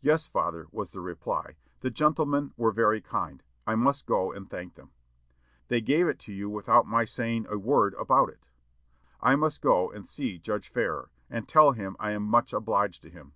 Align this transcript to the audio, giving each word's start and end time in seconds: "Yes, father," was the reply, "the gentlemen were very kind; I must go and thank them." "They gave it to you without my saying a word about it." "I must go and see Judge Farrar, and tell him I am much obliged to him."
"Yes, 0.00 0.28
father," 0.28 0.68
was 0.70 0.92
the 0.92 1.00
reply, 1.00 1.56
"the 1.80 1.90
gentlemen 1.90 2.52
were 2.56 2.70
very 2.70 3.00
kind; 3.00 3.42
I 3.66 3.74
must 3.74 4.06
go 4.06 4.30
and 4.30 4.48
thank 4.48 4.74
them." 4.76 4.92
"They 5.66 5.80
gave 5.80 6.06
it 6.06 6.20
to 6.20 6.32
you 6.32 6.48
without 6.48 6.86
my 6.86 7.04
saying 7.04 7.46
a 7.50 7.58
word 7.58 7.94
about 7.94 8.28
it." 8.28 8.46
"I 9.20 9.34
must 9.34 9.60
go 9.60 9.90
and 9.90 10.06
see 10.06 10.38
Judge 10.38 10.68
Farrar, 10.68 11.10
and 11.28 11.48
tell 11.48 11.72
him 11.72 11.96
I 11.98 12.12
am 12.12 12.22
much 12.22 12.52
obliged 12.52 13.02
to 13.02 13.10
him." 13.10 13.32